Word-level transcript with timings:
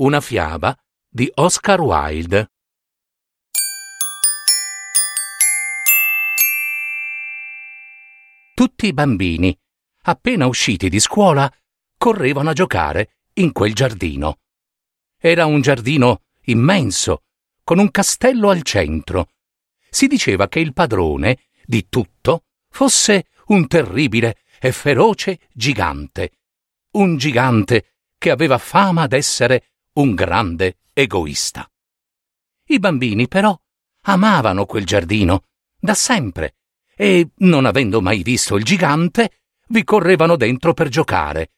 una 0.00 0.20
fiaba 0.20 0.76
di 1.08 1.30
Oscar 1.34 1.80
Wilde. 1.80 2.50
Tutti 8.54 8.86
i 8.86 8.92
bambini, 8.92 9.56
appena 10.02 10.46
usciti 10.46 10.88
di 10.88 11.00
scuola, 11.00 11.52
correvano 11.98 12.50
a 12.50 12.52
giocare 12.54 13.16
in 13.34 13.52
quel 13.52 13.74
giardino. 13.74 14.38
Era 15.18 15.44
un 15.44 15.60
giardino 15.60 16.22
immenso, 16.44 17.24
con 17.62 17.78
un 17.78 17.90
castello 17.90 18.48
al 18.48 18.62
centro. 18.62 19.28
Si 19.90 20.06
diceva 20.06 20.48
che 20.48 20.60
il 20.60 20.72
padrone 20.72 21.40
di 21.64 21.88
tutto 21.90 22.44
fosse 22.70 23.26
un 23.48 23.66
terribile 23.66 24.38
e 24.58 24.72
feroce 24.72 25.40
gigante. 25.52 26.38
Un 26.92 27.18
gigante 27.18 27.96
che 28.16 28.30
aveva 28.30 28.58
fama 28.58 29.06
d'essere 29.06 29.69
un 30.00 30.14
grande 30.14 30.78
egoista. 30.94 31.70
I 32.68 32.78
bambini 32.78 33.28
però 33.28 33.58
amavano 34.04 34.64
quel 34.64 34.86
giardino 34.86 35.44
da 35.78 35.94
sempre 35.94 36.56
e, 36.96 37.30
non 37.36 37.66
avendo 37.66 38.00
mai 38.00 38.22
visto 38.22 38.56
il 38.56 38.64
gigante, 38.64 39.42
vi 39.68 39.84
correvano 39.84 40.36
dentro 40.36 40.72
per 40.72 40.88
giocare. 40.88 41.52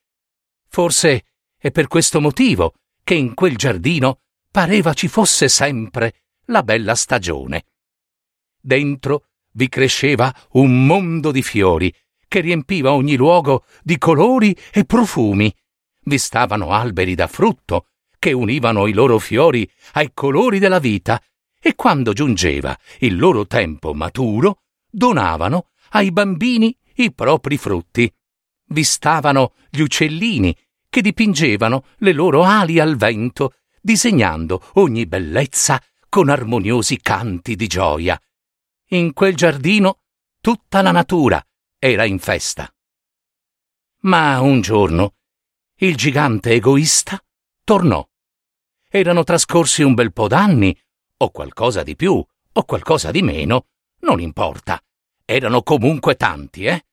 Forse 0.67 1.25
è 1.57 1.71
per 1.71 1.87
questo 1.87 2.19
motivo 2.19 2.73
che 3.03 3.13
in 3.13 3.33
quel 3.33 3.55
giardino 3.55 4.19
pareva 4.51 4.93
ci 4.93 5.07
fosse 5.07 5.47
sempre 5.47 6.23
la 6.47 6.63
bella 6.63 6.95
stagione. 6.95 7.65
Dentro 8.59 9.27
vi 9.51 9.69
cresceva 9.69 10.33
un 10.51 10.85
mondo 10.85 11.31
di 11.31 11.43
fiori 11.43 11.93
che 12.27 12.41
riempiva 12.41 12.93
ogni 12.93 13.15
luogo 13.15 13.65
di 13.81 13.97
colori 13.97 14.57
e 14.71 14.85
profumi. 14.85 15.53
Vi 16.05 16.17
stavano 16.17 16.71
alberi 16.71 17.15
da 17.15 17.27
frutto 17.27 17.87
che 18.23 18.31
univano 18.31 18.87
i 18.87 18.93
loro 18.93 19.19
fiori 19.19 19.69
ai 19.95 20.11
colori 20.13 20.57
della 20.57 20.79
vita 20.79 21.21
e 21.59 21.75
quando 21.75 22.13
giungeva 22.13 22.73
il 22.99 23.17
loro 23.17 23.45
tempo 23.45 23.93
maturo, 23.93 24.61
donavano 24.89 25.71
ai 25.89 26.09
bambini 26.09 26.73
i 26.95 27.13
propri 27.13 27.57
frutti. 27.57 28.09
Vi 28.67 28.83
stavano 28.85 29.55
gli 29.69 29.81
uccellini 29.81 30.57
che 30.87 31.01
dipingevano 31.01 31.83
le 31.97 32.13
loro 32.13 32.43
ali 32.43 32.79
al 32.79 32.95
vento, 32.95 33.55
disegnando 33.81 34.69
ogni 34.75 35.05
bellezza 35.05 35.83
con 36.07 36.29
armoniosi 36.29 37.01
canti 37.01 37.57
di 37.57 37.67
gioia. 37.67 38.17
In 38.91 39.11
quel 39.11 39.35
giardino 39.35 39.99
tutta 40.39 40.81
la 40.81 40.91
natura 40.91 41.45
era 41.77 42.05
in 42.05 42.19
festa. 42.19 42.73
Ma 44.03 44.39
un 44.39 44.61
giorno 44.61 45.15
il 45.79 45.97
gigante 45.97 46.51
egoista 46.51 47.21
tornò 47.65 48.07
erano 48.95 49.23
trascorsi 49.23 49.81
un 49.81 49.95
bel 49.95 50.13
po' 50.13 50.27
d'anni, 50.27 50.77
o 51.17 51.31
qualcosa 51.31 51.81
di 51.81 51.95
più, 51.95 52.13
o 52.13 52.63
qualcosa 52.63 53.09
di 53.09 53.23
meno, 53.23 53.65
non 54.01 54.19
importa. 54.19 54.79
Erano 55.25 55.63
comunque 55.63 56.15
tanti, 56.15 56.65
eh? 56.65 56.85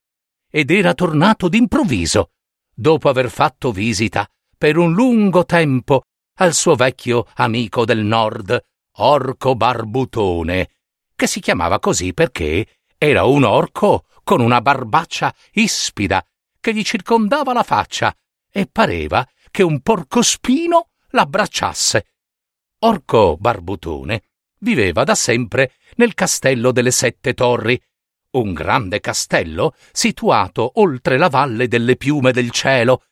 Ed 0.49 0.71
era 0.71 0.95
tornato 0.95 1.47
d'improvviso, 1.47 2.31
dopo 2.73 3.07
aver 3.07 3.29
fatto 3.29 3.71
visita 3.71 4.27
per 4.57 4.77
un 4.77 4.93
lungo 4.93 5.45
tempo 5.45 6.05
al 6.37 6.55
suo 6.55 6.73
vecchio 6.73 7.27
amico 7.35 7.85
del 7.85 8.03
nord, 8.03 8.59
Orco 8.97 9.55
Barbutone, 9.55 10.69
che 11.15 11.27
si 11.27 11.39
chiamava 11.39 11.79
così 11.79 12.15
perché 12.15 12.79
era 12.97 13.25
un 13.25 13.43
orco 13.43 14.05
con 14.23 14.41
una 14.41 14.59
barbaccia 14.59 15.31
ispida 15.51 16.25
che 16.59 16.73
gli 16.73 16.83
circondava 16.83 17.53
la 17.53 17.63
faccia 17.63 18.11
e 18.49 18.65
pareva 18.65 19.23
che 19.51 19.61
un 19.61 19.81
porcospino 19.81 20.87
l'abbracciasse. 21.11 22.05
Orco 22.79 23.37
Barbutone 23.37 24.23
viveva 24.59 25.03
da 25.03 25.15
sempre 25.15 25.73
nel 25.95 26.13
castello 26.13 26.71
delle 26.71 26.91
Sette 26.91 27.33
Torri, 27.33 27.81
un 28.31 28.53
grande 28.53 28.99
castello 28.99 29.75
situato 29.91 30.79
oltre 30.79 31.17
la 31.17 31.29
valle 31.29 31.67
delle 31.67 31.95
piume 31.95 32.31
del 32.31 32.51
cielo, 32.51 33.03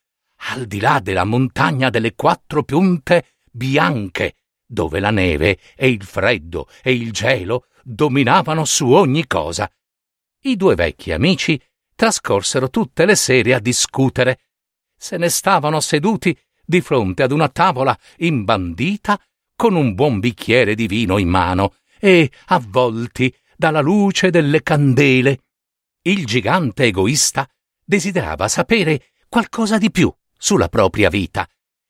al 0.52 0.66
di 0.66 0.80
là 0.80 1.00
della 1.02 1.26
montagna 1.26 1.90
delle 1.90 2.16
quattro 2.16 2.64
punte 2.64 3.36
bianche, 3.52 4.36
dove 4.66 5.00
la 5.00 5.12
neve 5.12 5.60
e 5.76 5.90
il 5.90 6.04
freddo 6.04 6.70
e 6.82 6.94
il 6.94 7.12
gelo 7.12 7.68
dominavano 7.84 8.66
su 8.66 8.90
ogni 8.92 9.28
cosa. 9.28 9.70
I 10.44 10.56
due 10.56 10.76
vecchi 10.76 11.12
amici 11.12 11.62
trascorsero 11.96 12.70
tutte 12.70 13.06
le 13.06 13.16
sere 13.16 13.54
a 13.54 13.60
discutere. 13.60 14.40
Se 14.96 15.18
ne 15.18 15.28
stavano 15.28 15.82
seduti 15.82 16.38
di 16.70 16.82
fronte 16.82 17.24
ad 17.24 17.32
una 17.32 17.50
tavola 17.50 17.98
imbandita 18.18 19.20
con 19.56 19.74
un 19.74 19.96
buon 19.96 20.20
bicchiere 20.20 20.76
di 20.76 20.86
vino 20.86 21.18
in 21.18 21.28
mano 21.28 21.74
e 22.00 22.32
avvolti 22.46 23.36
dalla 23.58 23.80
luce 23.80 24.30
delle 24.30 24.62
candele. 24.62 25.46
Il 26.04 26.28
gigante 26.28 26.84
egoista 26.84 27.50
desiderava 27.84 28.48
sapere 28.48 29.08
qualcosa 29.28 29.80
di 29.80 29.90
più 29.90 30.14
sulla 30.38 30.70
propria 30.70 31.10
vita 31.10 31.50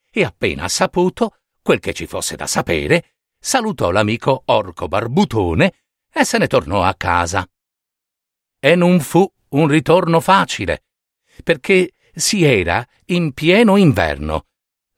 e 0.09 0.23
appena 0.23 0.69
saputo 0.69 1.39
quel 1.61 1.79
che 1.79 1.91
ci 1.91 2.07
fosse 2.07 2.37
da 2.37 2.47
sapere, 2.47 3.15
salutò 3.37 3.91
l'amico 3.91 4.43
Orco 4.45 4.87
Barbutone 4.87 5.73
e 6.09 6.23
se 6.23 6.37
ne 6.37 6.47
tornò 6.47 6.83
a 6.83 6.95
casa. 6.95 7.45
E 8.57 8.75
non 8.75 9.01
fu 9.01 9.29
un 9.49 9.67
ritorno 9.67 10.21
facile, 10.21 10.85
perché 11.43 11.95
si 12.13 12.45
era 12.45 12.87
in 13.07 13.33
pieno 13.33 13.75
inverno 13.75 14.45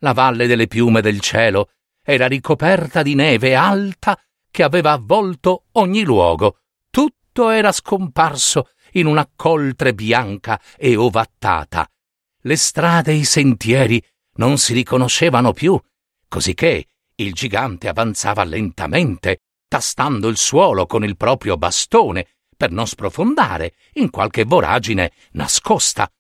la 0.02 0.14
valle 0.14 0.48
delle 0.48 0.68
piume 0.68 1.02
del 1.02 1.20
cielo 1.20 1.70
era 2.04 2.28
ricoperta 2.28 3.02
di 3.02 3.16
neve 3.16 3.56
alta 3.56 4.20
che 4.50 4.64
aveva 4.64 4.92
avvolto 4.92 5.66
ogni 5.74 6.04
luogo. 6.04 6.60
Tutto 6.90 7.50
era 7.50 7.72
scomparso 7.72 8.70
in 8.94 9.06
una 9.06 9.30
coltre 9.34 9.94
bianca 9.94 10.60
e 10.78 10.96
ovattata. 10.96 11.90
Le 12.42 12.56
strade 12.56 13.12
e 13.12 13.16
i 13.16 13.24
sentieri 13.24 14.04
non 14.36 14.58
si 14.58 14.74
riconoscevano 14.74 15.54
più, 15.54 15.80
cosicché 16.28 16.86
il 17.16 17.34
gigante 17.34 17.88
avanzava 17.88 18.44
lentamente, 18.44 19.42
tastando 19.68 20.28
il 20.28 20.38
suolo 20.38 20.86
con 20.86 21.04
il 21.04 21.16
proprio 21.16 21.58
bastone 21.58 22.28
per 22.58 22.72
non 22.72 22.88
sprofondare 22.88 23.76
in 23.94 24.10
qualche 24.10 24.44
voragine 24.44 25.12
nascosta. 25.32 26.12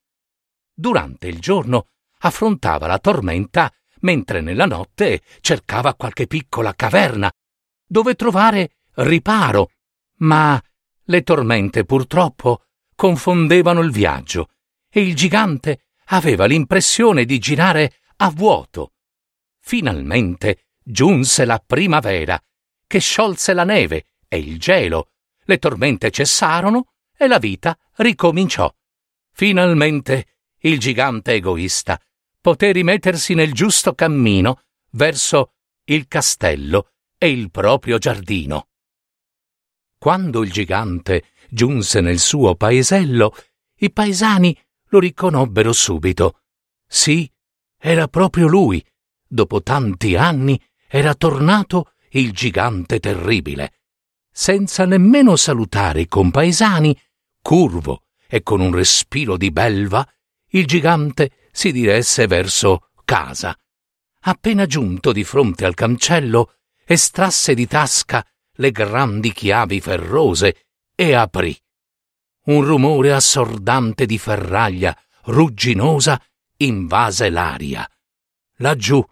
Durante 0.74 1.28
il 1.28 1.40
giorno 1.40 1.88
affrontava 2.22 2.88
la 2.88 3.00
tormenta, 3.00 3.72
mentre 4.02 4.42
nella 4.42 4.66
notte 4.66 5.22
cercava 5.42 5.96
qualche 5.96 6.28
piccola 6.28 6.74
caverna 6.74 7.32
dove 7.86 8.16
trovare 8.16 8.78
riparo. 8.96 9.72
Ma 10.20 10.62
le 11.06 11.22
tormente 11.24 11.84
purtroppo 11.84 12.64
confondevano 12.96 13.82
il 13.82 13.92
viaggio 13.92 14.50
e 14.90 15.02
il 15.02 15.16
gigante 15.16 15.88
aveva 16.06 16.46
l'impressione 16.46 17.26
di 17.26 17.38
girare 17.40 17.96
a 18.18 18.30
vuoto. 18.30 18.94
Finalmente 19.60 20.68
giunse 20.84 21.46
la 21.46 21.62
primavera, 21.66 22.42
che 22.88 23.00
sciolse 23.00 23.54
la 23.54 23.64
neve 23.64 24.06
e 24.28 24.38
il 24.38 24.60
gelo, 24.60 25.12
le 25.44 25.58
tormente 25.58 26.12
cessarono 26.12 26.94
e 27.18 27.28
la 27.28 27.40
vita 27.40 27.78
ricominciò. 27.96 28.74
Finalmente 29.34 30.38
il 30.60 30.80
gigante 30.80 31.34
egoista 31.34 32.00
poté 32.42 32.72
rimettersi 32.72 33.36
nel 33.36 33.54
giusto 33.54 33.94
cammino 33.94 34.64
verso 34.92 35.54
il 35.86 36.08
castello 36.08 36.94
e 37.18 37.30
il 37.30 37.52
proprio 37.52 38.00
giardino. 38.00 38.70
Quando 39.98 40.44
il 40.44 40.52
gigante 40.52 41.26
giunse 41.50 42.02
nel 42.02 42.18
suo 42.18 42.56
paesello, 42.56 43.36
i 43.78 43.92
paesani 43.92 44.60
lo 44.88 45.00
riconobbero 45.00 45.72
subito. 45.72 46.42
Sì, 46.88 47.32
era 47.78 48.08
proprio 48.08 48.48
lui. 48.48 48.84
Dopo 49.28 49.62
tanti 49.62 50.16
anni 50.16 50.60
era 50.88 51.14
tornato 51.14 51.94
il 52.10 52.32
gigante 52.32 53.00
terribile. 53.00 53.82
Senza 54.32 54.86
nemmeno 54.86 55.36
salutare 55.36 56.02
i 56.02 56.08
compaesani, 56.08 57.00
curvo 57.42 58.06
e 58.28 58.42
con 58.42 58.60
un 58.60 58.74
respiro 58.74 59.38
di 59.38 59.52
belva, 59.52 60.08
il 60.54 60.66
gigante 60.66 61.41
si 61.52 61.72
diresse 61.72 62.28
verso 62.28 62.90
casa. 63.06 63.56
appena 64.24 64.66
giunto 64.68 65.12
di 65.12 65.24
fronte 65.24 65.66
al 65.66 65.74
cancello, 65.74 66.56
estrasse 66.86 67.54
di 67.54 67.66
tasca 67.66 68.26
le 68.56 68.72
grandi 68.72 69.32
chiavi 69.32 69.82
ferrose 69.82 70.68
e 70.96 71.14
aprì. 71.14 71.60
Un 72.46 72.64
rumore 72.64 73.14
assordante 73.14 74.06
di 74.06 74.18
ferraglia, 74.18 74.96
rugginosa, 75.24 76.22
invase 76.58 77.30
l'aria. 77.30 77.88
Laggiù, 78.58 79.04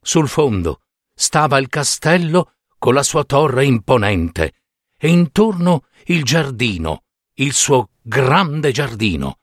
sul 0.00 0.28
fondo, 0.28 0.82
stava 1.14 1.58
il 1.58 1.68
castello 1.68 2.54
con 2.78 2.94
la 2.94 3.02
sua 3.02 3.24
torre 3.24 3.64
imponente 3.64 4.54
e 4.96 5.08
intorno 5.08 5.84
il 6.06 6.24
giardino, 6.24 7.04
il 7.34 7.52
suo 7.52 7.90
grande 8.02 8.72
giardino. 8.72 9.38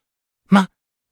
Ma 0.50 0.68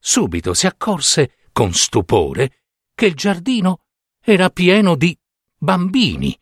subito 0.05 0.53
si 0.53 0.67
accorse, 0.67 1.47
con 1.53 1.71
stupore, 1.73 2.65
che 2.93 3.05
il 3.05 3.15
giardino 3.15 3.85
era 4.19 4.49
pieno 4.49 4.95
di 4.95 5.17
bambini. 5.57 6.37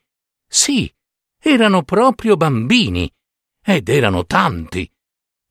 Sì, 0.47 0.91
erano 1.37 1.83
proprio 1.83 2.37
bambini, 2.37 3.11
ed 3.63 3.87
erano 3.87 4.25
tanti. 4.25 4.91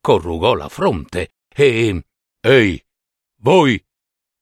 Corrugò 0.01 0.55
la 0.55 0.67
fronte 0.67 1.35
e... 1.47 2.05
Ehi, 2.41 2.85
voi, 3.37 3.81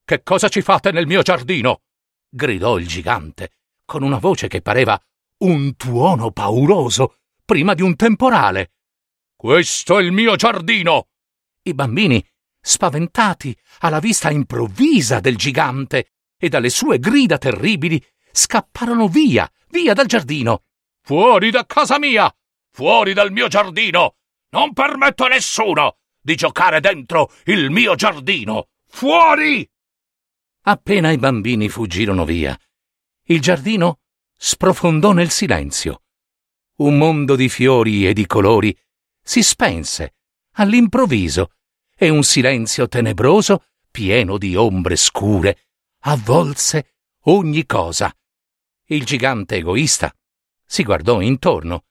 che 0.04 0.24
cosa 0.24 0.48
ci 0.50 0.62
fate 0.62 0.92
nel 0.92 1.06
mio 1.06 1.22
giardino? 1.22 1.84
gridò 2.28 2.80
il 2.80 2.88
gigante, 2.88 3.52
con 3.86 4.02
una 4.02 4.18
voce 4.18 4.48
che 4.48 4.62
pareva 4.62 5.00
un 5.44 5.76
tuono 5.76 6.32
pauroso 6.32 7.20
prima 7.46 7.76
di 7.76 7.84
un 7.84 7.96
temporale. 7.96 8.72
Questo 9.36 10.00
è 10.00 10.04
il 10.04 10.12
mio 10.12 10.36
giardino! 10.36 11.10
I 11.62 11.74
bambini, 11.74 12.26
spaventati 12.62 13.56
alla 13.80 14.00
vista 14.00 14.30
improvvisa 14.30 15.20
del 15.20 15.38
gigante 15.38 16.12
e 16.38 16.50
dalle 16.50 16.70
sue 16.70 17.00
grida 17.00 17.38
terribili, 17.38 18.04
scapparono 18.32 19.08
via, 19.08 19.50
via 19.70 19.94
dal 19.94 20.06
giardino. 20.06 20.64
Fuori 21.02 21.52
da 21.52 21.66
casa 21.66 21.98
mia! 22.00 22.34
Fuori 22.72 23.14
dal 23.14 23.32
mio 23.32 23.48
giardino! 23.48 24.16
Non 24.52 24.74
permetto 24.74 25.26
a 25.26 25.28
nessuno 25.28 25.98
di 26.22 26.36
giocare 26.36 26.80
dentro 26.80 27.32
il 27.46 27.70
mio 27.70 27.96
giardino! 27.96 28.70
Fuori! 28.88 29.70
Appena 30.64 31.12
i 31.12 31.18
bambini 31.18 31.70
fuggirono 31.70 32.26
via, 32.26 32.58
il 33.32 33.42
giardino 33.42 34.00
sprofondò 34.36 35.12
nel 35.12 35.30
silenzio. 35.30 36.04
Un 36.78 36.98
mondo 36.98 37.36
di 37.36 37.48
fiori 37.48 38.08
e 38.08 38.14
di 38.14 38.26
colori 38.26 38.76
si 39.22 39.44
spense 39.44 40.16
all'improvviso 40.54 41.52
e 42.02 42.08
un 42.08 42.24
silenzio 42.24 42.88
tenebroso, 42.88 43.66
pieno 43.92 44.38
di 44.38 44.56
ombre 44.56 44.96
scure, 44.96 45.68
avvolse 46.04 46.94
ogni 47.24 47.66
cosa. 47.66 48.16
Il 48.86 49.04
gigante 49.04 49.58
egoista 49.58 50.16
si 50.66 50.84
guardò 50.84 51.20
intorno 51.20 51.84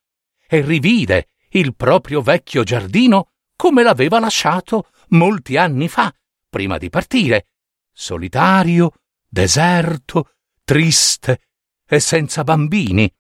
e 0.48 0.62
rivide 0.62 1.28
il 1.50 1.76
proprio 1.76 2.22
vecchio 2.22 2.62
giardino 2.62 3.32
come 3.54 3.82
l'aveva 3.82 4.18
lasciato 4.18 4.88
molti 5.08 5.58
anni 5.58 5.88
fa, 5.88 6.10
prima 6.48 6.78
di 6.78 6.88
partire, 6.88 7.48
solitario, 7.92 8.92
deserto, 9.28 10.36
triste 10.64 11.42
e 11.86 12.00
senza 12.00 12.44
bambini. 12.44 13.12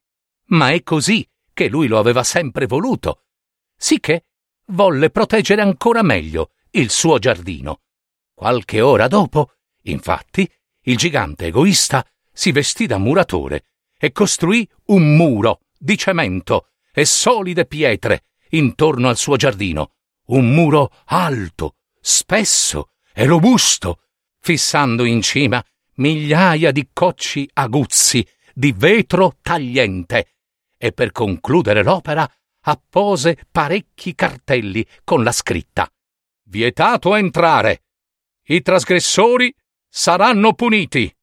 Ma 0.46 0.70
è 0.70 0.82
così 0.82 1.28
che 1.52 1.68
lui 1.68 1.86
lo 1.86 1.98
aveva 1.98 2.24
sempre 2.24 2.66
voluto, 2.66 3.24
sicché 3.76 4.28
volle 4.68 5.10
proteggere 5.10 5.60
ancora 5.60 6.02
meglio 6.02 6.52
il 6.72 6.90
suo 6.90 7.18
giardino. 7.18 7.80
Qualche 8.34 8.80
ora 8.80 9.08
dopo, 9.08 9.52
infatti, 9.82 10.50
il 10.82 10.96
gigante 10.96 11.46
egoista 11.46 12.06
si 12.32 12.52
vestì 12.52 12.86
da 12.86 12.98
muratore 12.98 13.64
e 13.98 14.12
costruì 14.12 14.68
un 14.86 15.16
muro 15.16 15.62
di 15.76 15.96
cemento 15.98 16.68
e 16.92 17.04
solide 17.04 17.66
pietre 17.66 18.24
intorno 18.50 19.08
al 19.08 19.16
suo 19.16 19.36
giardino, 19.36 19.92
un 20.26 20.52
muro 20.52 20.92
alto, 21.06 21.76
spesso 22.00 22.90
e 23.12 23.24
robusto, 23.24 24.02
fissando 24.40 25.04
in 25.04 25.20
cima 25.20 25.64
migliaia 25.94 26.70
di 26.70 26.90
cocci 26.92 27.48
aguzzi 27.54 28.26
di 28.54 28.72
vetro 28.72 29.36
tagliente. 29.42 30.34
E 30.76 30.92
per 30.92 31.10
concludere 31.10 31.82
l'opera 31.82 32.30
appose 32.60 33.36
parecchi 33.50 34.14
cartelli 34.14 34.86
con 35.02 35.24
la 35.24 35.32
scritta 35.32 35.90
Vietato 36.50 37.14
entrare. 37.14 37.82
I 38.44 38.62
trasgressori 38.62 39.54
saranno 39.86 40.54
puniti. 40.54 41.14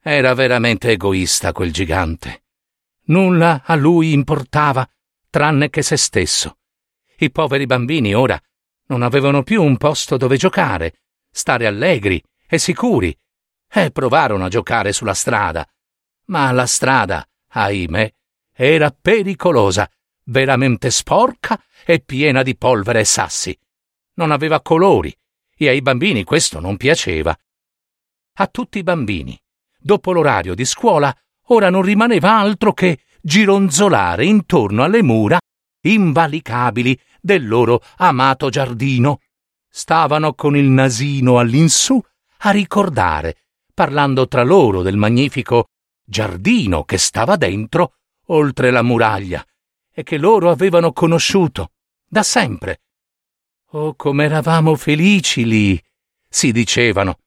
Era 0.00 0.32
veramente 0.34 0.90
egoista 0.90 1.50
quel 1.50 1.72
gigante. 1.72 2.44
Nulla 3.06 3.64
a 3.64 3.74
lui 3.74 4.12
importava 4.12 4.88
tranne 5.28 5.70
che 5.70 5.82
se 5.82 5.96
stesso. 5.96 6.58
I 7.18 7.32
poveri 7.32 7.66
bambini 7.66 8.14
ora 8.14 8.40
non 8.86 9.02
avevano 9.02 9.42
più 9.42 9.60
un 9.60 9.76
posto 9.76 10.16
dove 10.16 10.36
giocare, 10.36 11.00
stare 11.28 11.66
allegri 11.66 12.22
e 12.46 12.58
sicuri, 12.58 13.12
e 13.68 13.90
provarono 13.90 14.44
a 14.44 14.48
giocare 14.48 14.92
sulla 14.92 15.14
strada. 15.14 15.68
Ma 16.26 16.52
la 16.52 16.66
strada, 16.66 17.28
ahimè, 17.48 18.14
era 18.52 18.92
pericolosa, 18.92 19.90
veramente 20.26 20.92
sporca 20.92 21.60
e 21.84 21.98
piena 21.98 22.44
di 22.44 22.56
polvere 22.56 23.00
e 23.00 23.04
sassi. 23.04 23.58
Non 24.14 24.30
aveva 24.30 24.60
colori 24.60 25.14
e 25.56 25.68
ai 25.68 25.82
bambini 25.82 26.24
questo 26.24 26.60
non 26.60 26.76
piaceva. 26.76 27.36
A 28.38 28.46
tutti 28.46 28.78
i 28.78 28.82
bambini, 28.82 29.38
dopo 29.78 30.12
l'orario 30.12 30.54
di 30.54 30.64
scuola, 30.64 31.14
ora 31.48 31.68
non 31.68 31.82
rimaneva 31.82 32.38
altro 32.38 32.72
che 32.72 33.00
gironzolare 33.20 34.24
intorno 34.24 34.82
alle 34.82 35.02
mura 35.02 35.38
invalicabili 35.82 36.98
del 37.20 37.46
loro 37.46 37.82
amato 37.96 38.48
giardino. 38.48 39.20
Stavano 39.68 40.34
con 40.34 40.56
il 40.56 40.66
nasino 40.66 41.38
all'insù 41.38 42.00
a 42.38 42.50
ricordare, 42.50 43.44
parlando 43.72 44.26
tra 44.26 44.42
loro 44.42 44.82
del 44.82 44.96
magnifico 44.96 45.66
giardino 46.02 46.84
che 46.84 46.98
stava 46.98 47.36
dentro, 47.36 47.94
oltre 48.26 48.70
la 48.70 48.82
muraglia, 48.82 49.44
e 49.92 50.02
che 50.02 50.18
loro 50.18 50.50
avevano 50.50 50.92
conosciuto 50.92 51.72
da 52.06 52.22
sempre. 52.22 52.80
Oh, 53.72 53.94
come 53.94 54.24
eravamo 54.24 54.74
felici 54.74 55.44
lì, 55.44 55.80
si 56.28 56.50
dicevano. 56.50 57.20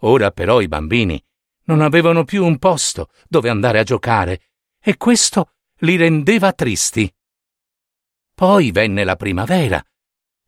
Ora 0.00 0.32
però 0.32 0.60
i 0.60 0.66
bambini 0.66 1.22
non 1.66 1.80
avevano 1.80 2.24
più 2.24 2.44
un 2.44 2.58
posto 2.58 3.10
dove 3.28 3.48
andare 3.48 3.78
a 3.78 3.84
giocare 3.84 4.50
e 4.80 4.96
questo 4.96 5.52
li 5.78 5.94
rendeva 5.94 6.52
tristi. 6.52 7.12
Poi 8.34 8.72
venne 8.72 9.04
la 9.04 9.14
primavera. 9.14 9.80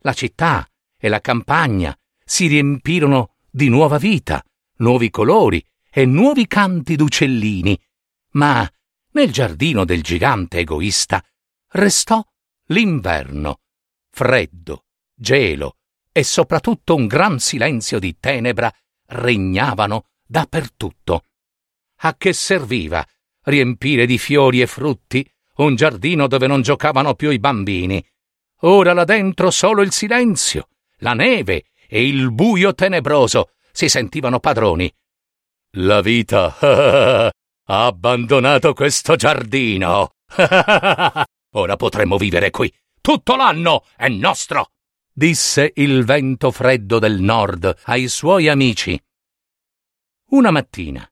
La 0.01 0.13
città 0.13 0.69
e 0.99 1.09
la 1.09 1.21
campagna 1.21 1.97
si 2.25 2.49
riempirono 2.49 3.37
di 3.49 3.69
nuova 3.69 3.99
vita, 3.99 4.45
nuovi 4.79 5.11
colori 5.11 5.65
e 5.89 6.05
nuovi 6.07 6.49
canti 6.49 6.97
d'uccellini. 6.97 7.81
Ma 8.33 8.69
nel 9.13 9.31
giardino 9.31 9.85
del 9.85 10.03
gigante 10.03 10.59
egoista 10.59 11.25
restò 11.69 12.21
l'inverno, 12.67 13.61
freddo, 14.11 14.86
gelo 15.17 15.77
e 16.13 16.23
soprattutto 16.23 16.95
un 16.95 17.07
gran 17.07 17.39
silenzio 17.39 17.99
di 17.99 18.17
tenebra 18.19 18.73
regnavano 19.07 20.07
dappertutto. 20.25 21.25
A 22.01 22.17
che 22.17 22.33
serviva 22.33 23.07
riempire 23.45 24.07
di 24.07 24.19
fiori 24.19 24.61
e 24.61 24.67
frutti 24.67 25.29
un 25.57 25.75
giardino 25.75 26.27
dove 26.27 26.47
non 26.47 26.63
giocavano 26.63 27.15
più 27.15 27.31
i 27.31 27.39
bambini? 27.39 28.05
Ora 28.61 28.93
là 28.93 29.05
dentro 29.05 29.51
solo 29.51 29.83
il 29.83 29.93
silenzio, 29.93 30.69
la 30.99 31.15
neve 31.15 31.67
e 31.89 32.07
il 32.07 32.33
buio 32.33 32.75
tenebroso 32.75 33.51
si 33.73 33.89
sentivano 33.89 34.41
padroni. 34.41 34.93
La 35.73 36.01
vita 36.01 36.57
ha 37.69 37.85
abbandonato 37.85 38.73
questo 38.73 39.17
giardino. 39.17 40.13
Ora 41.57 41.77
potremmo 41.77 42.17
vivere 42.17 42.51
qui. 42.51 42.73
Tutto 43.01 43.37
l'anno 43.37 43.85
è 43.97 44.09
nostro 44.09 44.71
disse 45.19 45.73
il 45.77 46.05
vento 46.05 46.51
freddo 46.51 46.99
del 46.99 47.23
nord 47.23 47.75
ai 47.85 48.07
suoi 48.07 48.49
amici. 48.49 49.03
Una 50.33 50.51
mattina, 50.51 51.11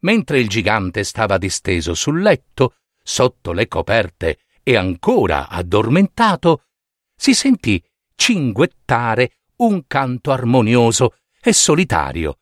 mentre 0.00 0.40
il 0.40 0.48
gigante 0.48 1.04
stava 1.04 1.36
disteso 1.36 1.92
sul 1.92 2.22
letto, 2.22 2.76
sotto 3.02 3.52
le 3.52 3.68
coperte 3.68 4.38
e 4.62 4.74
ancora 4.74 5.50
addormentato, 5.50 6.68
si 7.14 7.34
sentì 7.34 7.84
cinguettare 8.14 9.40
un 9.56 9.86
canto 9.86 10.30
armonioso 10.30 11.18
e 11.38 11.52
solitario. 11.52 12.38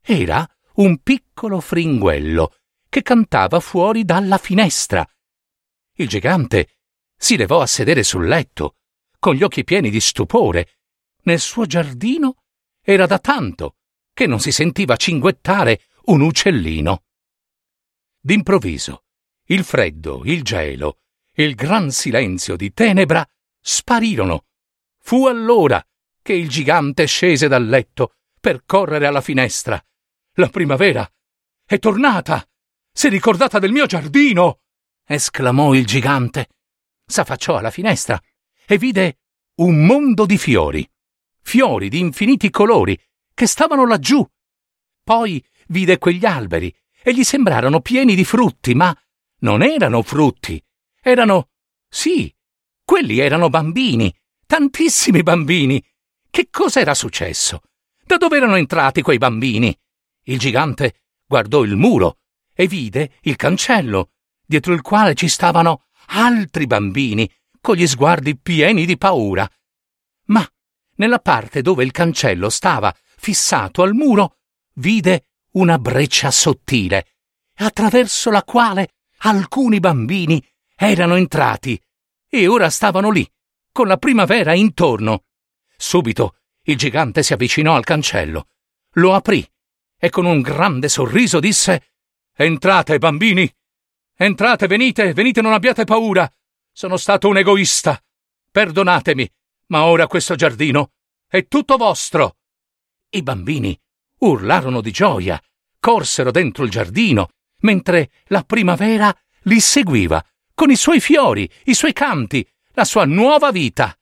Era 0.00 0.48
un 0.74 1.02
piccolo 1.02 1.58
fringuello 1.58 2.54
che 2.88 3.02
cantava 3.02 3.58
fuori 3.58 4.04
dalla 4.04 4.38
finestra. 4.38 5.04
Il 5.94 6.06
gigante 6.06 6.76
si 7.16 7.36
levò 7.36 7.62
a 7.62 7.66
sedere 7.66 8.04
sul 8.04 8.28
letto 8.28 8.76
con 9.26 9.34
gli 9.34 9.42
occhi 9.42 9.64
pieni 9.64 9.90
di 9.90 9.98
stupore. 9.98 10.76
Nel 11.22 11.40
suo 11.40 11.66
giardino 11.66 12.44
era 12.80 13.06
da 13.06 13.18
tanto 13.18 13.78
che 14.12 14.28
non 14.28 14.38
si 14.38 14.52
sentiva 14.52 14.94
cinguettare 14.94 15.86
un 16.04 16.20
uccellino. 16.20 17.02
D'improvviso, 18.20 19.02
il 19.46 19.64
freddo, 19.64 20.22
il 20.22 20.44
gelo, 20.44 21.00
il 21.32 21.56
gran 21.56 21.90
silenzio 21.90 22.54
di 22.54 22.72
tenebra 22.72 23.28
sparirono. 23.60 24.44
Fu 25.00 25.26
allora 25.26 25.84
che 26.22 26.32
il 26.32 26.48
gigante 26.48 27.06
scese 27.06 27.48
dal 27.48 27.66
letto 27.66 28.14
per 28.38 28.62
correre 28.64 29.08
alla 29.08 29.20
finestra. 29.20 29.84
La 30.34 30.50
primavera 30.50 31.04
è 31.64 31.80
tornata! 31.80 32.48
Si 32.92 33.08
è 33.08 33.10
ricordata 33.10 33.58
del 33.58 33.72
mio 33.72 33.86
giardino! 33.86 34.60
esclamò 35.04 35.74
il 35.74 35.84
gigante. 35.84 36.46
S'affacciò 37.04 37.56
alla 37.56 37.72
finestra 37.72 38.22
e 38.66 38.78
vide 38.78 39.18
un 39.56 39.86
mondo 39.86 40.26
di 40.26 40.36
fiori, 40.36 40.88
fiori 41.40 41.88
di 41.88 41.98
infiniti 41.98 42.50
colori 42.50 42.98
che 43.32 43.46
stavano 43.46 43.86
laggiù. 43.86 44.26
Poi 45.02 45.44
vide 45.68 45.98
quegli 45.98 46.24
alberi 46.24 46.74
e 47.02 47.14
gli 47.14 47.22
sembrarono 47.22 47.80
pieni 47.80 48.14
di 48.14 48.24
frutti, 48.24 48.74
ma 48.74 48.96
non 49.40 49.62
erano 49.62 50.02
frutti, 50.02 50.62
erano 51.00 51.50
sì, 51.88 52.34
quelli 52.84 53.18
erano 53.18 53.48
bambini, 53.48 54.14
tantissimi 54.46 55.22
bambini. 55.22 55.82
Che 56.28 56.48
cos'era 56.50 56.94
successo? 56.94 57.62
Da 58.04 58.16
dove 58.16 58.36
erano 58.36 58.56
entrati 58.56 59.02
quei 59.02 59.18
bambini? 59.18 59.76
Il 60.24 60.38
gigante 60.38 61.02
guardò 61.24 61.62
il 61.62 61.76
muro 61.76 62.18
e 62.52 62.66
vide 62.66 63.18
il 63.22 63.36
cancello, 63.36 64.10
dietro 64.44 64.72
il 64.72 64.82
quale 64.82 65.14
ci 65.14 65.28
stavano 65.28 65.86
altri 66.08 66.66
bambini, 66.66 67.30
con 67.66 67.74
gli 67.74 67.88
sguardi 67.88 68.38
pieni 68.38 68.86
di 68.86 68.96
paura. 68.96 69.44
Ma 70.26 70.48
nella 70.98 71.18
parte 71.18 71.62
dove 71.62 71.82
il 71.82 71.90
cancello 71.90 72.48
stava 72.48 72.94
fissato 73.16 73.82
al 73.82 73.92
muro, 73.92 74.36
vide 74.74 75.30
una 75.54 75.76
breccia 75.76 76.30
sottile, 76.30 77.16
attraverso 77.56 78.30
la 78.30 78.44
quale 78.44 78.98
alcuni 79.18 79.80
bambini 79.80 80.40
erano 80.76 81.16
entrati 81.16 81.76
e 82.28 82.46
ora 82.46 82.70
stavano 82.70 83.10
lì, 83.10 83.28
con 83.72 83.88
la 83.88 83.96
primavera 83.96 84.54
intorno. 84.54 85.24
Subito 85.76 86.36
il 86.66 86.76
gigante 86.76 87.24
si 87.24 87.32
avvicinò 87.32 87.74
al 87.74 87.82
cancello, 87.82 88.46
lo 88.92 89.12
aprì 89.12 89.44
e 89.98 90.08
con 90.08 90.24
un 90.24 90.40
grande 90.40 90.88
sorriso 90.88 91.40
disse 91.40 91.94
Entrate, 92.32 92.98
bambini. 92.98 93.52
Entrate, 94.14 94.68
venite, 94.68 95.12
venite, 95.14 95.40
non 95.40 95.52
abbiate 95.52 95.82
paura. 95.82 96.30
Sono 96.78 96.98
stato 96.98 97.28
un 97.28 97.38
egoista. 97.38 97.98
Perdonatemi, 98.50 99.26
ma 99.68 99.86
ora 99.86 100.06
questo 100.06 100.34
giardino 100.34 100.90
è 101.26 101.48
tutto 101.48 101.78
vostro. 101.78 102.36
I 103.08 103.22
bambini 103.22 103.74
urlarono 104.18 104.82
di 104.82 104.90
gioia, 104.90 105.42
corsero 105.80 106.30
dentro 106.30 106.64
il 106.64 106.70
giardino, 106.70 107.30
mentre 107.60 108.10
la 108.26 108.42
primavera 108.42 109.10
li 109.44 109.58
seguiva, 109.58 110.22
con 110.52 110.70
i 110.70 110.76
suoi 110.76 111.00
fiori, 111.00 111.50
i 111.64 111.72
suoi 111.72 111.94
canti, 111.94 112.46
la 112.72 112.84
sua 112.84 113.06
nuova 113.06 113.50
vita. 113.50 113.98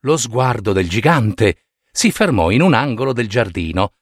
Lo 0.00 0.16
sguardo 0.16 0.72
del 0.72 0.88
gigante 0.88 1.66
si 1.92 2.10
fermò 2.10 2.50
in 2.50 2.62
un 2.62 2.74
angolo 2.74 3.12
del 3.12 3.28
giardino, 3.28 3.92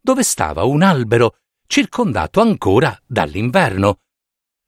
dove 0.00 0.22
stava 0.22 0.64
un 0.64 0.80
albero 0.80 1.40
circondato 1.66 2.40
ancora 2.40 2.98
dall'inverno. 3.06 4.00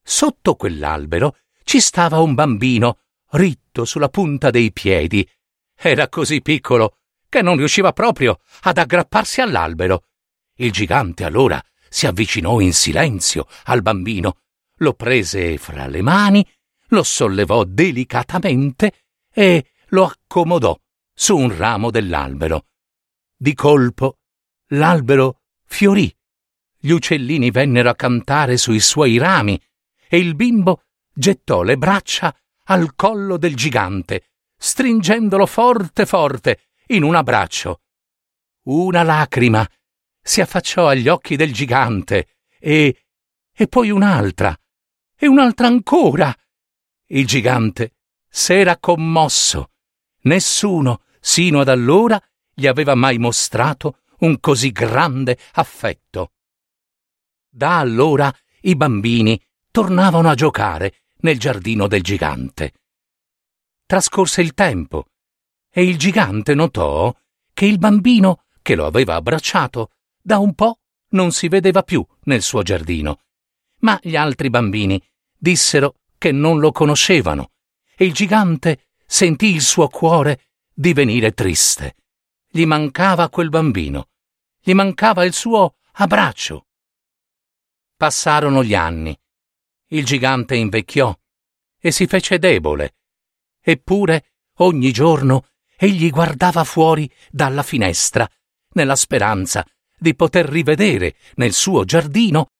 Sotto 0.03 0.57
quell'albero 0.57 1.39
ci 1.65 1.81
stava 1.81 2.21
un 2.21 2.35
bambino, 2.35 3.01
ritto 3.31 3.85
sulla 3.85 4.09
punta 4.09 4.51
dei 4.51 4.73
piedi. 4.73 5.29
Era 5.75 6.09
così 6.09 6.41
piccolo 6.41 6.99
che 7.29 7.43
non 7.43 7.57
riusciva 7.57 7.93
proprio 7.93 8.39
ad 8.63 8.79
aggrapparsi 8.79 9.41
all'albero. 9.41 10.05
Il 10.57 10.71
gigante 10.71 11.25
allora 11.25 11.61
si 11.89 12.07
avvicinò 12.07 12.61
in 12.61 12.73
silenzio 12.73 13.49
al 13.65 13.83
bambino, 13.83 14.39
lo 14.77 14.95
prese 14.95 15.59
fra 15.59 15.87
le 15.87 16.03
mani, 16.03 16.49
lo 16.89 17.03
sollevò 17.03 17.65
delicatamente 17.65 18.93
e 19.33 19.73
lo 19.89 20.05
accomodò 20.05 20.79
su 21.13 21.37
un 21.37 21.57
ramo 21.57 21.91
dell'albero. 21.91 22.67
Di 23.37 23.55
colpo 23.55 24.19
l'albero 24.69 25.41
fiorì. 25.65 26.15
Gli 26.79 26.91
uccellini 26.91 27.51
vennero 27.51 27.91
a 27.91 27.95
cantare 27.95 28.57
sui 28.57 28.79
suoi 28.79 29.19
rami 29.19 29.61
e 30.07 30.19
il 30.19 30.35
bimbo 30.35 30.84
gettò 31.15 31.63
le 31.63 31.79
braccia 31.79 32.37
al 32.65 32.95
collo 32.95 33.37
del 33.37 33.55
gigante, 33.55 34.33
stringendolo 34.57 35.47
forte 35.47 36.07
forte 36.07 36.71
in 36.89 37.03
un 37.03 37.15
abbraccio. 37.15 37.83
Una 38.65 39.03
lacrima 39.03 39.67
si 40.21 40.41
affacciò 40.41 40.89
agli 40.89 41.09
occhi 41.09 41.37
del 41.37 41.53
gigante 41.53 42.39
e. 42.59 43.05
e 43.53 43.69
poi 43.69 43.91
un'altra, 43.91 44.59
e 45.17 45.27
un'altra 45.27 45.67
ancora. 45.67 46.35
Il 47.09 47.27
gigante 47.27 47.97
s'era 48.29 48.79
commosso. 48.79 49.71
Nessuno, 50.23 51.03
sino 51.21 51.61
ad 51.61 51.69
allora, 51.69 52.21
gli 52.53 52.67
aveva 52.67 52.95
mai 52.95 53.19
mostrato 53.19 54.01
un 54.21 54.41
così 54.41 54.73
grande 54.73 55.39
affetto. 55.53 56.33
Da 57.49 57.79
allora 57.79 58.35
i 58.63 58.75
bambini 58.75 59.41
tornavano 59.71 60.31
a 60.31 60.35
giocare 60.35 61.04
nel 61.25 61.39
giardino 61.39 61.89
del 61.89 62.03
gigante. 62.03 62.73
Trascorse 63.87 64.41
il 64.41 64.55
tempo 64.55 65.07
e 65.71 65.83
il 65.83 65.99
gigante 65.99 66.55
notò 66.55 67.15
che 67.53 67.67
il 67.67 67.79
bambino 67.79 68.45
che 68.63 68.75
lo 68.75 68.87
aveva 68.87 69.17
abbracciato 69.17 69.91
da 70.21 70.39
un 70.39 70.55
po' 70.55 70.81
non 71.11 71.33
si 71.33 71.49
vedeva 71.49 71.83
più 71.83 72.05
nel 72.25 72.43
suo 72.43 72.63
giardino. 72.63 73.21
Ma 73.81 73.99
gli 74.03 74.17
altri 74.17 74.51
bambini 74.51 75.03
dissero 75.37 75.97
che 76.19 76.31
non 76.31 76.61
lo 76.61 76.73
conoscevano 76.73 77.53
e 77.97 78.05
il 78.05 78.13
gigante 78.13 78.89
sentì 79.07 79.55
il 79.55 79.63
suo 79.63 79.89
cuore 79.89 80.49
divenire 80.73 81.33
triste. 81.33 81.97
Gli 82.49 82.65
mancava 82.65 83.29
quel 83.31 83.49
bambino, 83.49 84.09
gli 84.61 84.73
mancava 84.73 85.25
il 85.25 85.33
suo 85.33 85.77
abbraccio. 85.93 86.67
Passarono 87.97 88.63
gli 88.63 88.75
anni. 88.75 89.19
Il 89.89 90.05
gigante 90.05 90.57
invecchiò 90.57 91.17
e 91.79 91.91
si 91.91 92.07
fece 92.07 92.39
debole. 92.39 92.97
Eppure 93.61 94.33
ogni 94.59 94.93
giorno 94.93 95.49
egli 95.77 96.11
guardava 96.11 96.65
fuori 96.65 97.11
dalla 97.31 97.63
finestra, 97.63 98.29
nella 98.75 98.97
speranza 98.97 99.67
di 99.97 100.15
poter 100.15 100.47
rivedere 100.47 101.17
nel 101.35 101.53
suo 101.53 101.85
giardino, 101.85 102.51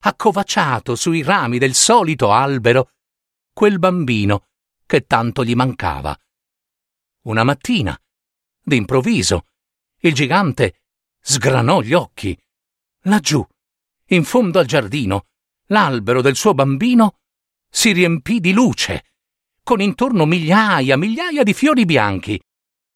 accovacciato 0.00 0.94
sui 0.94 1.22
rami 1.22 1.58
del 1.58 1.74
solito 1.74 2.30
albero, 2.30 2.90
quel 3.52 3.78
bambino 3.78 4.48
che 4.86 5.06
tanto 5.06 5.44
gli 5.44 5.54
mancava. 5.54 6.16
Una 7.22 7.44
mattina, 7.44 7.98
d'improvviso, 8.62 9.46
il 10.00 10.12
gigante 10.12 10.82
sgranò 11.20 11.80
gli 11.80 11.94
occhi. 11.94 12.38
Laggiù, 13.04 13.46
in 14.08 14.24
fondo 14.24 14.58
al 14.58 14.66
giardino, 14.66 15.28
l'albero 15.66 16.20
del 16.20 16.36
suo 16.36 16.54
bambino 16.54 17.18
si 17.68 17.92
riempì 17.92 18.40
di 18.40 18.52
luce, 18.52 19.04
con 19.62 19.80
intorno 19.80 20.26
migliaia, 20.26 20.96
migliaia 20.96 21.42
di 21.42 21.54
fiori 21.54 21.84
bianchi. 21.84 22.40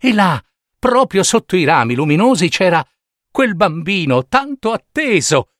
E 0.00 0.12
là, 0.12 0.42
proprio 0.78 1.22
sotto 1.22 1.56
i 1.56 1.64
rami 1.64 1.94
luminosi, 1.94 2.48
c'era 2.48 2.86
quel 3.30 3.54
bambino 3.56 4.26
tanto 4.26 4.72
atteso, 4.72 5.50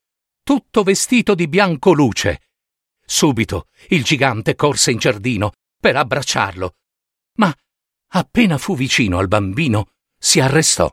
tutto 0.43 0.83
vestito 0.83 1.35
di 1.35 1.49
bianco 1.49 1.93
luce. 1.93 2.43
Subito 3.05 3.69
il 3.89 4.05
gigante 4.05 4.55
corse 4.55 4.91
in 4.91 4.99
giardino 4.99 5.53
per 5.81 5.97
abbracciarlo, 5.97 6.77
ma 7.35 7.55
appena 8.09 8.59
fu 8.59 8.77
vicino 8.77 9.19
al 9.19 9.29
bambino 9.29 9.93
si 10.19 10.41
arrestò. 10.41 10.93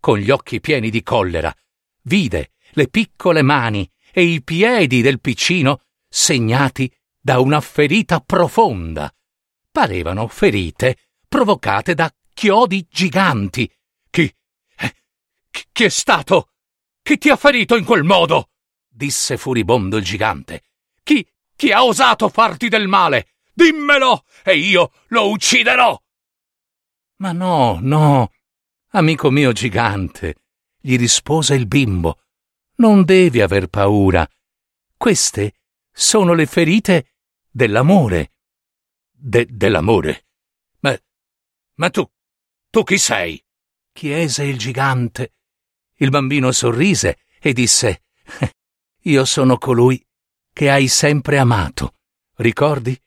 Con 0.00 0.18
gli 0.18 0.30
occhi 0.30 0.60
pieni 0.60 0.90
di 0.90 1.02
collera, 1.02 1.54
vide 2.02 2.52
le 2.72 2.88
piccole 2.88 3.42
mani 3.42 3.88
e 4.12 4.22
i 4.22 4.42
piedi 4.42 5.00
del 5.00 5.20
piccino 5.20 5.80
segnati 6.08 6.92
da 7.18 7.40
una 7.40 7.60
ferita 7.60 8.20
profonda. 8.20 9.12
Parevano 9.70 10.28
ferite 10.28 10.98
provocate 11.26 11.94
da 11.94 12.12
chiodi 12.34 12.86
giganti. 12.90 13.70
Chi? 14.10 14.32
Eh, 14.76 14.94
chi 15.72 15.84
è 15.84 15.88
stato? 15.88 16.50
Chi 17.00 17.16
ti 17.16 17.30
ha 17.30 17.36
ferito 17.36 17.76
in 17.76 17.84
quel 17.84 18.04
modo? 18.04 18.50
disse 18.86 19.38
furibondo 19.38 19.96
il 19.96 20.04
gigante. 20.04 20.62
Chi, 21.02 21.26
chi 21.56 21.72
ha 21.72 21.82
osato 21.82 22.28
farti 22.28 22.68
del 22.68 22.86
male? 22.86 23.28
Dimmelo 23.54 24.24
e 24.44 24.58
io 24.58 24.92
lo 25.08 25.30
ucciderò. 25.30 26.00
Ma 27.16 27.32
no, 27.32 27.78
no, 27.80 28.30
amico 28.90 29.30
mio 29.30 29.52
gigante, 29.52 30.36
gli 30.78 30.96
rispose 30.96 31.54
il 31.54 31.66
bimbo. 31.66 32.21
Non 32.82 33.04
devi 33.04 33.40
aver 33.40 33.68
paura. 33.68 34.28
Queste 34.96 35.54
sono 35.92 36.34
le 36.34 36.46
ferite 36.46 37.12
dell'amore. 37.48 38.32
De- 39.08 39.46
dell'amore? 39.48 40.26
Ma, 40.80 41.00
ma 41.74 41.90
tu, 41.90 42.04
tu 42.70 42.82
chi 42.82 42.98
sei? 42.98 43.40
chiese 43.92 44.42
il 44.42 44.58
gigante. 44.58 45.34
Il 45.98 46.10
bambino 46.10 46.50
sorrise 46.50 47.20
e 47.38 47.52
disse 47.52 48.02
Io 49.02 49.24
sono 49.26 49.58
colui 49.58 50.04
che 50.52 50.68
hai 50.68 50.88
sempre 50.88 51.38
amato. 51.38 51.98
Ricordi? 52.38 53.00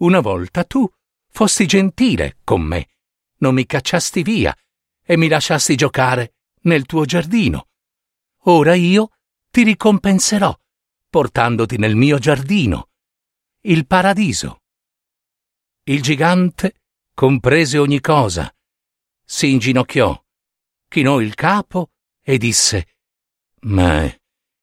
Una 0.00 0.20
volta 0.20 0.64
tu 0.64 0.86
fosti 1.30 1.64
gentile 1.64 2.40
con 2.44 2.60
me, 2.60 2.90
non 3.38 3.54
mi 3.54 3.64
cacciasti 3.64 4.22
via 4.22 4.54
e 5.02 5.16
mi 5.16 5.28
lasciasti 5.28 5.76
giocare 5.76 6.34
nel 6.64 6.84
tuo 6.84 7.06
giardino. 7.06 7.68
Ora 8.46 8.74
io 8.74 9.10
ti 9.50 9.62
ricompenserò 9.62 10.54
portandoti 11.08 11.78
nel 11.78 11.96
mio 11.96 12.18
giardino, 12.18 12.90
il 13.62 13.86
paradiso. 13.86 14.62
Il 15.84 16.02
gigante 16.02 16.82
comprese 17.14 17.78
ogni 17.78 18.00
cosa, 18.00 18.54
si 19.24 19.50
inginocchiò, 19.50 20.22
chinò 20.88 21.20
il 21.20 21.34
capo 21.34 21.92
e 22.20 22.36
disse 22.36 22.96
Ma, 23.62 24.12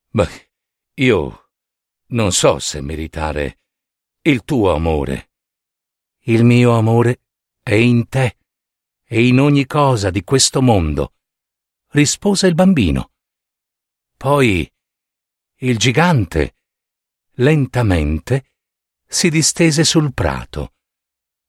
ma 0.09 0.27
io 0.95 1.49
non 2.07 2.31
so 2.31 2.59
se 2.59 2.81
meritare 2.81 3.57
il 4.23 4.43
tuo 4.43 4.73
amore. 4.73 5.31
Il 6.25 6.43
mio 6.43 6.77
amore 6.77 7.21
è 7.63 7.73
in 7.73 8.07
te 8.09 8.37
e 9.03 9.25
in 9.25 9.39
ogni 9.39 9.65
cosa 9.65 10.11
di 10.11 10.23
questo 10.23 10.61
mondo, 10.61 11.13
rispose 11.91 12.45
il 12.45 12.53
bambino. 12.53 13.11
Poi 14.21 14.71
il 15.61 15.77
gigante, 15.79 16.53
lentamente, 17.37 18.51
si 19.03 19.31
distese 19.31 19.83
sul 19.83 20.13
prato. 20.13 20.75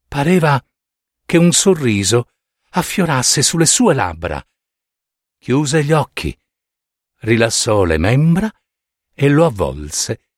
Pareva 0.09 0.59
che 1.27 1.37
un 1.37 1.53
sorriso 1.53 2.31
affiorasse 2.71 3.43
sulle 3.43 3.67
sue 3.67 3.93
labbra. 3.93 4.43
Chiuse 5.37 5.85
gli 5.85 5.93
occhi, 5.93 6.35
rilassò 7.19 7.85
le 7.85 7.99
membra 7.99 8.51
e 9.13 9.29
lo 9.29 9.45
avvolse 9.45 10.31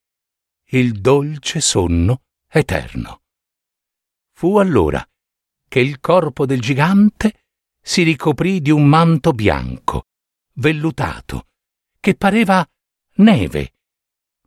il 0.70 1.00
dolce 1.00 1.60
sonno 1.60 2.24
eterno. 2.48 3.22
Fu 4.32 4.56
allora 4.56 5.08
che 5.68 5.78
il 5.78 6.00
corpo 6.00 6.46
del 6.46 6.60
gigante 6.60 7.44
si 7.80 8.02
ricoprì 8.02 8.60
di 8.60 8.72
un 8.72 8.88
manto 8.88 9.30
bianco, 9.30 10.08
vellutato, 10.54 11.46
che 12.04 12.14
pareva 12.16 12.62
neve, 13.14 13.72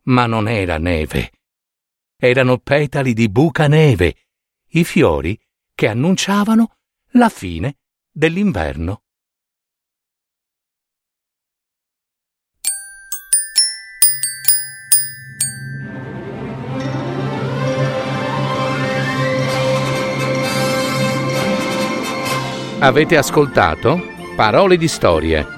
ma 0.04 0.26
non 0.26 0.46
era 0.46 0.78
neve. 0.78 1.32
Erano 2.16 2.58
petali 2.58 3.14
di 3.14 3.28
buca 3.28 3.66
neve, 3.66 4.28
i 4.74 4.84
fiori 4.84 5.36
che 5.74 5.88
annunciavano 5.88 6.76
la 7.14 7.28
fine 7.28 7.78
dell'inverno. 8.12 9.02
Avete 22.78 23.16
ascoltato 23.16 24.00
Parole 24.36 24.76
di 24.76 24.86
storie, 24.86 25.57